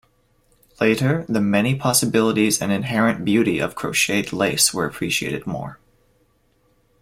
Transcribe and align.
Later, 0.79 1.27
the 1.29 1.39
many 1.39 1.75
possibilities 1.75 2.59
and 2.59 2.71
inherent 2.71 3.23
beauty 3.23 3.59
of 3.59 3.75
crocheted 3.75 4.33
lace 4.33 4.73
were 4.73 4.87
appreciated 4.87 5.45
more. 5.45 5.77